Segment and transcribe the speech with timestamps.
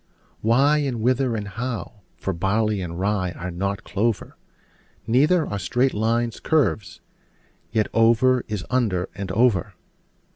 [0.41, 2.01] Why, and whither, and how?
[2.17, 4.35] for barley and rye are not clover:
[5.05, 7.01] Neither are straight lines curves:
[7.71, 9.75] yet over is under and over.